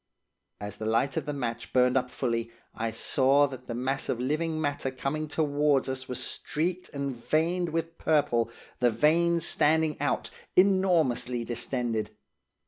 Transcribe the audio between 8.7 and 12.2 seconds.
the veins standing out, enormously distended.